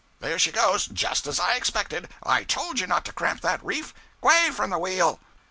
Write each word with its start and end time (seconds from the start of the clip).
_''There 0.19 0.39
she 0.39 0.51
goes! 0.51 0.87
_Just 0.87 1.31
_as 1.31 1.39
I 1.39 1.53
expected! 1.53 2.09
I 2.23 2.43
told 2.43 2.79
you 2.79 2.87
not 2.87 3.05
to 3.05 3.13
cramp 3.13 3.41
that 3.41 3.63
reef. 3.63 3.93
G'way 4.23 4.51
from 4.51 4.71
the 4.71 4.79
wheel!' 4.79 5.19